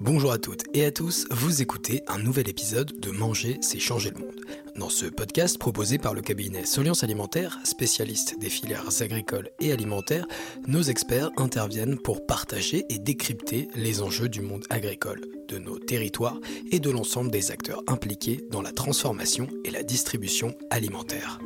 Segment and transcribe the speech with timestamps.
[0.00, 4.10] Bonjour à toutes et à tous, vous écoutez un nouvel épisode de Manger, c'est changer
[4.10, 4.40] le monde.
[4.76, 10.28] Dans ce podcast proposé par le cabinet Soliance Alimentaire, spécialiste des filières agricoles et alimentaires,
[10.68, 16.38] nos experts interviennent pour partager et décrypter les enjeux du monde agricole, de nos territoires
[16.70, 21.40] et de l'ensemble des acteurs impliqués dans la transformation et la distribution alimentaire.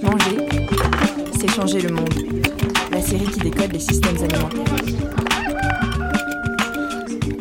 [0.00, 0.68] Manger,
[1.40, 2.61] c'est changer le monde.
[3.02, 4.64] Série qui décode les systèmes alimentaires.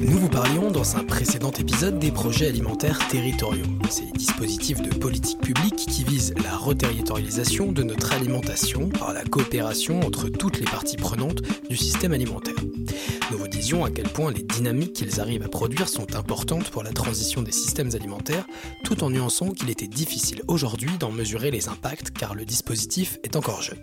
[0.02, 5.40] Nous vous parlions dans un précédent épisode des projets alimentaires territoriaux, ces dispositifs de politique
[5.40, 10.98] publique qui visent la reterritorialisation de notre alimentation par la coopération entre toutes les parties
[10.98, 12.56] prenantes du système alimentaire.
[13.30, 16.84] Nous vous disions à quel point les dynamiques qu'ils arrivent à produire sont importantes pour
[16.84, 18.48] la transition des systèmes alimentaires,
[18.84, 23.36] tout en nuançant qu'il était difficile aujourd'hui d'en mesurer les impacts car le dispositif est
[23.36, 23.80] encore jeune.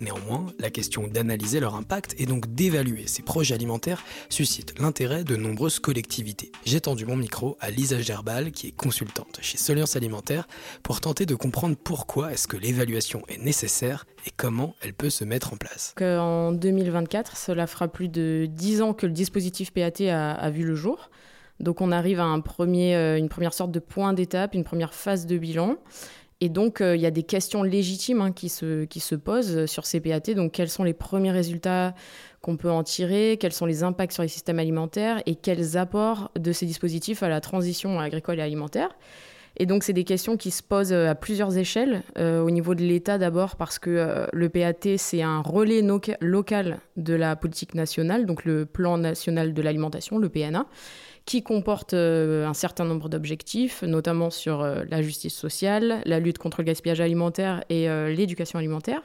[0.00, 5.36] Néanmoins, la question d'analyser leur impact et donc d'évaluer ces projets alimentaires suscite l'intérêt de
[5.36, 6.52] nombreuses collectivités.
[6.64, 10.48] J'ai tendu mon micro à Lisa Gerbal, qui est consultante chez Soliance Alimentaire,
[10.82, 15.24] pour tenter de comprendre pourquoi est-ce que l'évaluation est nécessaire et comment elle peut se
[15.24, 15.94] mettre en place.
[16.00, 20.74] En 2024, cela fera plus de 10 ans que le dispositif PAT a, vu le
[20.74, 21.10] jour.
[21.60, 25.38] Donc on arrive à euh, une première sorte de point d'étape, une première phase de
[25.38, 25.76] bilan.
[26.42, 29.64] Et donc, euh, il y a des questions légitimes hein, qui, se, qui se posent
[29.66, 30.34] sur ces PAT.
[30.34, 31.94] Donc, quels sont les premiers résultats
[32.42, 36.30] qu'on peut en tirer Quels sont les impacts sur les systèmes alimentaires Et quels apports
[36.38, 38.90] de ces dispositifs à la transition agricole et alimentaire
[39.58, 42.02] et donc, c'est des questions qui se posent euh, à plusieurs échelles.
[42.18, 45.82] Euh, au niveau de l'État, d'abord, parce que le PAT, c'est un relais
[46.20, 50.66] local de la politique nationale, donc le Plan national de l'alimentation, le PNA
[51.26, 56.38] qui comporte euh, un certain nombre d'objectifs, notamment sur euh, la justice sociale, la lutte
[56.38, 59.02] contre le gaspillage alimentaire et euh, l'éducation alimentaire.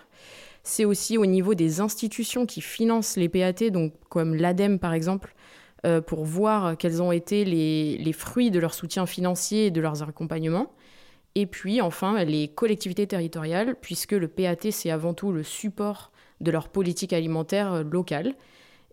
[0.64, 5.34] C'est aussi au niveau des institutions qui financent les PAT, donc comme l'ADEME par exemple,
[6.06, 10.04] pour voir quels ont été les, les, fruits de leur soutien financier et de leurs
[10.04, 10.72] accompagnements.
[11.34, 16.52] Et puis enfin, les collectivités territoriales, puisque le PAT, c'est avant tout le support de
[16.52, 18.36] leur politique alimentaire locale.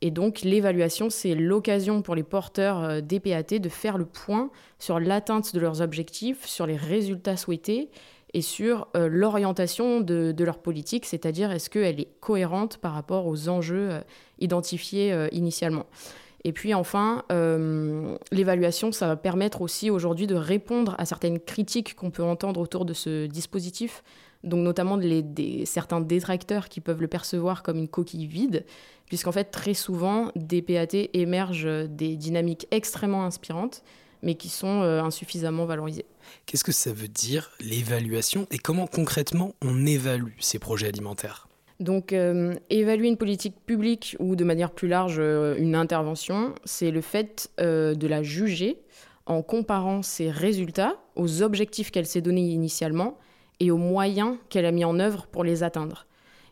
[0.01, 4.51] Et donc l'évaluation, c'est l'occasion pour les porteurs euh, des PAT de faire le point
[4.79, 7.91] sur l'atteinte de leurs objectifs, sur les résultats souhaités
[8.35, 13.49] et sur euh, l'orientation de, leur politique, c'est-à-dire est-ce qu'elle est cohérente par rapport aux
[13.49, 14.01] enjeux euh,
[14.39, 15.87] identifiés initialement.
[16.45, 17.25] Et puis enfin,
[18.31, 22.85] l'évaluation, ça va permettre aussi aujourd'hui de répondre à certaines critiques qu'on peut entendre autour
[22.85, 24.05] de ce dispositif,
[24.45, 28.65] donc notamment des, certains détracteurs qui peuvent le percevoir comme une coquille vide
[29.09, 33.83] puisqu'en fait, très souvent, des PAT émergent des dynamiques extrêmement inspirantes,
[34.23, 36.07] mais qui sont euh, insuffisamment valorisées.
[36.47, 41.49] Qu'est-ce que ça veut dire l'évaluation et comment concrètement on évalue ces projets alimentaires?
[41.81, 46.91] Donc, euh, évaluer une politique publique ou de manière plus large euh, une intervention, c'est
[46.91, 48.83] le fait de la juger
[49.27, 53.19] en comparant ses résultats aux objectifs qu'elle s'est donnés initialement
[53.61, 56.07] et aux moyens qu'elle a mis en œuvre pour les atteindre.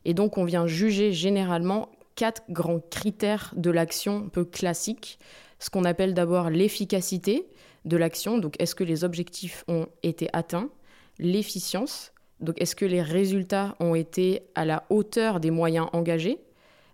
[0.04, 5.18] Et donc, on vient juger généralement quatre grands critères de l'action un peu classique.
[5.58, 7.46] Ce qu'on appelle d'abord l'efficacité
[7.84, 10.70] de l'action, donc est-ce que les objectifs ont été atteints,
[11.18, 16.38] l'efficience, donc est-ce que les résultats ont été à la hauteur des moyens engagés,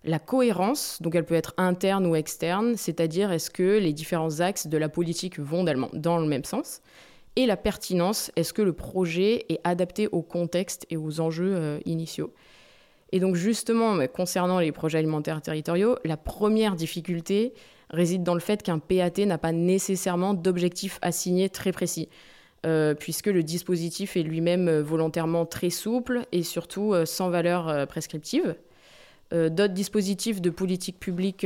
[0.05, 4.67] la cohérence, donc elle peut être interne ou externe, c'est-à-dire est-ce que les différents axes
[4.67, 5.63] de la politique vont
[5.93, 6.81] dans le même sens,
[7.35, 11.79] et la pertinence, est-ce que le projet est adapté au contexte et aux enjeux euh,
[11.85, 12.33] initiaux?
[13.11, 17.53] Et donc justement, concernant les projets alimentaires territoriaux, la première difficulté
[17.89, 22.09] réside dans le fait qu'un PAT n'a pas nécessairement d'objectif assigné très précis.
[22.65, 28.55] Euh, puisque le dispositif est lui-même euh, volontairement très souple et surtout sans valeur prescriptive.
[29.31, 31.43] D'autres dispositifs de politique publique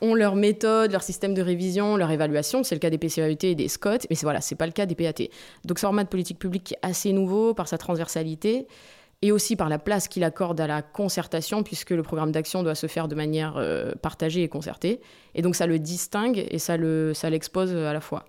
[0.00, 2.62] ont leur méthode, leur système de révision, leur évaluation.
[2.62, 4.94] C'est le cas des PCAET et des SCOT, mais voilà, c'est pas le cas des
[4.94, 5.28] PAT.
[5.64, 8.66] Donc ce format de politique publique est assez nouveau par sa transversalité
[9.22, 12.74] et aussi par la place qu'il accorde à la concertation, puisque le programme d'action doit
[12.74, 15.00] se faire de manière euh, partagée et concertée.
[15.34, 18.24] Et donc ça le distingue et ça l'expose ça à la fois.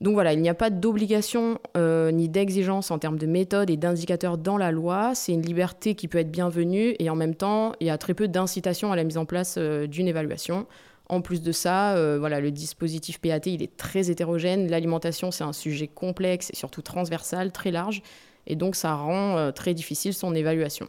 [0.00, 3.76] Donc voilà, il n'y a pas d'obligation euh, ni d'exigence en termes de méthode et
[3.76, 5.14] d'indicateurs dans la loi.
[5.14, 8.14] C'est une liberté qui peut être bienvenue et en même temps, il y a très
[8.14, 10.66] peu d'incitation à la mise en place euh, d'une évaluation.
[11.08, 14.68] En plus de ça, voilà, le dispositif PAT, il est très hétérogène.
[14.68, 18.02] L'alimentation, c'est un sujet complexe et surtout transversal, très large
[18.48, 20.88] et donc ça rend euh, très difficile son évaluation.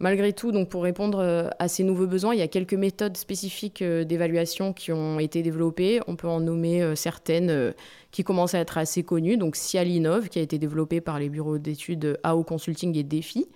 [0.00, 3.16] Malgré tout, donc pour répondre euh, à ces nouveaux besoins, il y a quelques méthodes
[3.16, 6.00] spécifiques euh, d'évaluation qui ont été développées.
[6.06, 7.74] On peut en nommer certaines
[8.12, 9.36] qui commencent à être assez connues.
[9.36, 13.48] Donc Cialinov, qui a été développé par les bureaux d'études AO Consulting et DEFI.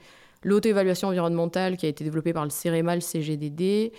[0.45, 3.93] L'auto-évaluation environnementale, qui a été développée par le CEREMAL CGDD.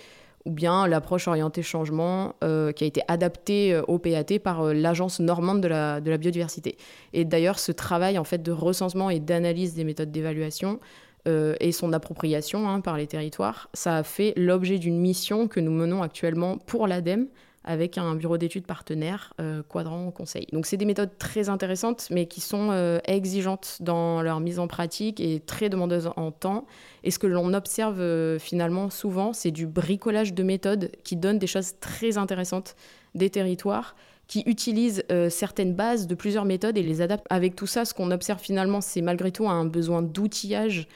[0.44, 4.74] ou bien l'approche orientée changement euh, qui a été adaptée euh, au PAT par euh,
[4.74, 6.76] l'Agence normande de la, de la biodiversité.
[7.14, 10.80] Et d'ailleurs, ce travail en fait de recensement et d'analyse des méthodes d'évaluation
[11.26, 15.70] et son appropriation hein, par les territoires, ça a fait l'objet d'une mission que nous
[15.70, 17.28] menons actuellement pour l'ADEME
[17.64, 20.46] avec un bureau d'études partenaire, euh, Quadrant Conseil.
[20.52, 24.68] Donc c'est des méthodes très intéressantes, mais qui sont euh, exigeantes dans leur mise en
[24.68, 26.66] pratique et très demandeuses en temps.
[27.02, 31.38] Et ce que l'on observe euh, finalement souvent, c'est du bricolage de méthodes qui donnent
[31.38, 32.76] des choses très intéressantes
[33.14, 37.26] des territoires qui utilisent certaines bases de plusieurs méthodes et les adaptent.
[37.28, 40.88] Avec tout ça, ce qu'on observe finalement, c'est malgré tout un besoin d'outillage,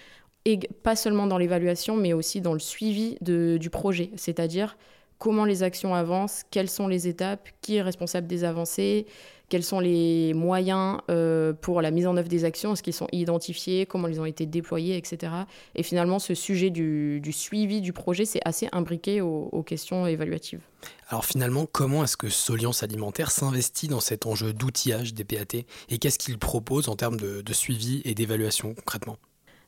[0.48, 4.10] et pas seulement dans l'évaluation, mais aussi dans le suivi du projet.
[4.16, 4.78] C'est-à-dire
[5.18, 9.06] comment les actions avancent, quelles sont les étapes, qui est responsable des avancées,
[9.50, 13.08] quels sont les moyens euh, pour la mise en œuvre des actions, est-ce qu'ils sont
[13.12, 15.32] identifiés, comment ils ont été déployés, etc.
[15.74, 20.60] Et finalement, ce sujet du, suivi du projet, c'est assez imbriqué aux, questions évaluatives.
[21.08, 25.98] Alors finalement, comment est-ce que Soliance Alimentaire s'investit dans cet enjeu d'outillage des PAT et
[25.98, 29.18] qu'est-ce qu'il propose en termes de suivi et d'évaluation concrètement?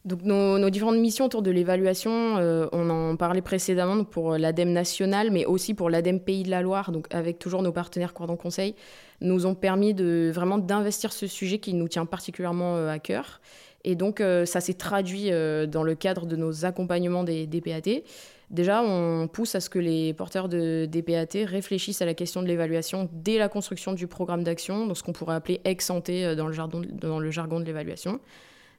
[0.07, 5.31] Donc nos, différentes missions autour de l'évaluation, euh, on en parlait précédemment pour l'ADEME national,
[5.31, 8.75] mais aussi pour l'ADEME Pays de la Loire, donc avec toujours nos partenaires Cordon Conseil,
[9.21, 13.43] nous ont permis de vraiment d'investir ce sujet qui nous tient particulièrement euh, à cœur.
[13.85, 15.31] Et donc euh, ça s'est traduit
[15.69, 18.03] dans le cadre de nos accompagnements des, PAT.
[18.49, 22.49] Déjà, on pousse à ce que les porteurs de DPAT réfléchissent à la question de
[22.49, 27.19] l'évaluation dès la construction du programme d'action, donc ce qu'on pourrait appeler ex-santé dans, dans
[27.21, 28.19] le jargon de l'évaluation.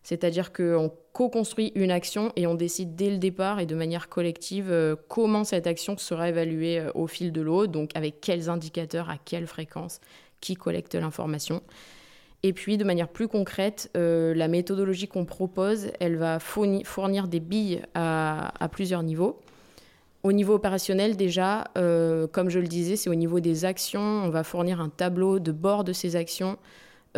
[0.04, 4.72] C'est-à-dire qu'on co-construit une action et on décide dès le départ et de manière collective
[4.72, 9.10] euh, comment cette action sera évaluée euh, au fil de l'eau, donc avec quels indicateurs,
[9.10, 10.00] à quelle fréquence,
[10.40, 11.62] qui collecte l'information.
[12.44, 17.40] Et puis, de manière plus concrète, euh, la méthodologie qu'on propose, elle va fournir des
[17.40, 19.40] billes à, plusieurs niveaux.
[20.24, 21.66] Au niveau opérationnel, déjà,
[22.32, 24.02] comme je le disais, c'est au niveau des actions.
[24.02, 26.58] On va fournir un tableau de bord de ces actions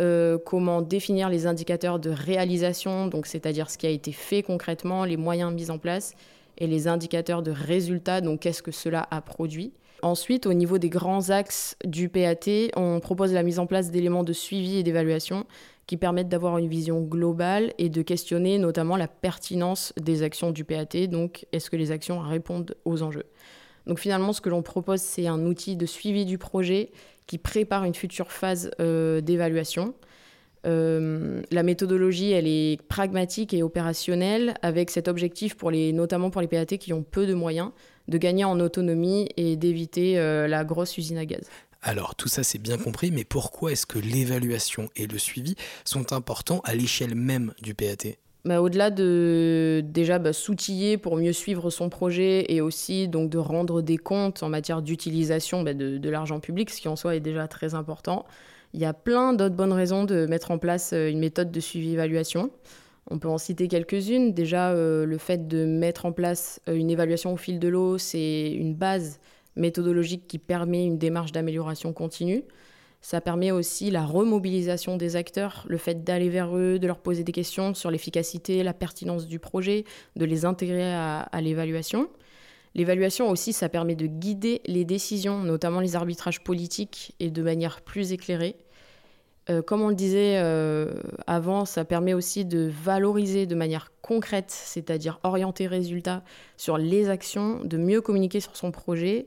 [0.00, 5.04] euh, comment définir les indicateurs de réalisation, donc c'est-à-dire ce qui a été fait concrètement,
[5.04, 6.14] les moyens mis en place,
[6.58, 9.72] et les indicateurs de résultat, donc qu'est-ce que cela a produit.
[10.02, 14.22] Ensuite, au niveau des grands axes du PAT, on propose la mise en place d'éléments
[14.22, 15.46] de suivi et d'évaluation
[15.86, 20.64] qui permettent d'avoir une vision globale et de questionner notamment la pertinence des actions du
[20.64, 23.26] PAT, donc est-ce que les actions répondent aux enjeux.
[23.86, 26.90] Donc finalement, ce que l'on propose, c'est un outil de suivi du projet
[27.26, 29.94] qui prépare une future phase euh, d'évaluation.
[30.66, 36.78] Euh, la méthodologie, elle est pragmatique et opérationnelle, avec cet objectif, notamment pour les PAT
[36.78, 37.70] qui ont peu de moyens,
[38.08, 41.48] de gagner en autonomie et d'éviter euh, la grosse usine à gaz.
[41.82, 45.54] Alors tout ça c'est bien compris, mais pourquoi est-ce que l'évaluation et le suivi
[45.84, 51.32] sont importants à l'échelle même du PAT bah, au-delà de déjà bah, s'outiller pour mieux
[51.32, 56.10] suivre son projet et aussi donc de rendre des comptes en matière d'utilisation bah, de,
[56.10, 58.26] l'argent public, ce qui en soi est déjà très important,
[58.74, 61.60] il y a plein d'autres bonnes raisons de mettre en place euh, une méthode de
[61.60, 62.50] suivi-évaluation.
[63.10, 64.32] On peut en citer quelques-unes.
[64.32, 67.98] Déjà, euh, le fait de mettre en place euh, une évaluation au fil de l'eau,
[67.98, 69.20] c'est une base
[69.56, 72.44] méthodologique qui permet une démarche d'amélioration continue.
[73.04, 77.22] Ça permet aussi la remobilisation des acteurs, le fait d'aller vers eux, de leur poser
[77.22, 79.84] des questions sur l'efficacité, la pertinence du projet,
[80.16, 82.08] de les intégrer à, l'évaluation.
[82.74, 87.82] L'évaluation aussi, ça permet de guider les décisions, notamment les arbitrages politiques, et de manière
[87.82, 88.56] plus éclairée.
[89.50, 90.94] Euh, comme on le disait euh,
[91.26, 96.22] avant, ça permet aussi de valoriser de manière concrète, c'est-à-dire orienter résultats
[96.56, 99.26] sur les actions, de mieux communiquer sur son projet,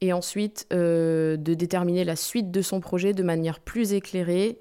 [0.00, 4.58] et ensuite euh, de déterminer la suite de son projet de manière plus éclairée,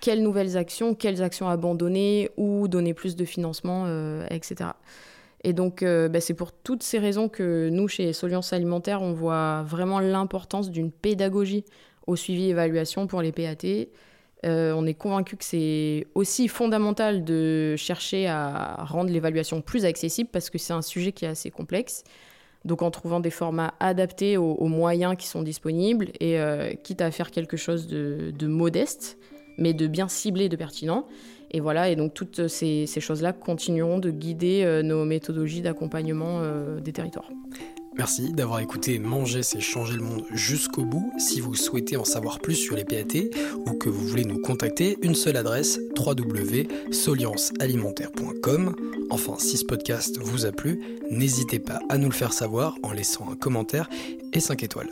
[0.00, 4.70] quelles nouvelles actions, quelles actions abandonner ou donner plus de financement, euh, etc.
[5.44, 9.12] Et donc, euh, bah, c'est pour toutes ces raisons que nous, chez Soliance Alimentaire, on
[9.12, 11.64] voit vraiment l'importance d'une pédagogie
[12.06, 13.88] au suivi évaluation pour les PAT.
[14.44, 20.50] on est convaincu que c'est aussi fondamental de chercher à rendre l'évaluation plus accessible parce
[20.50, 22.04] que c'est un sujet qui est assez complexe.
[22.66, 27.12] Donc en trouvant des formats adaptés aux, moyens qui sont disponibles et euh, quitte à
[27.12, 29.18] faire quelque chose de, modeste,
[29.56, 31.06] mais de bien ciblé, de pertinent.
[31.52, 36.80] Et voilà, et donc toutes ces, choses-là continueront de guider euh, nos méthodologies d'accompagnement euh,
[36.80, 37.30] des territoires.
[37.98, 41.10] Merci d'avoir écouté Manger, c'est changer le monde jusqu'au bout.
[41.18, 43.30] Si vous souhaitez en savoir plus sur les PAT
[43.66, 48.76] ou que vous voulez nous contacter, une seule adresse www.soliancealimentaire.com.
[49.08, 50.78] Enfin, si ce podcast vous a plu,
[51.10, 53.88] n'hésitez pas à nous le faire savoir en laissant un commentaire
[54.34, 54.90] et 5 étoiles.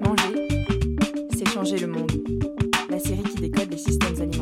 [0.00, 0.64] Manger,
[1.36, 2.12] c'est changer le monde.
[2.90, 4.37] La série qui décode les systèmes alimentaires.